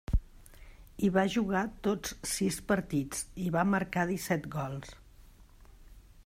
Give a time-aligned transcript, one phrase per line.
[1.01, 4.99] Hi va jugar tots sis partits, i va marcar disset gols.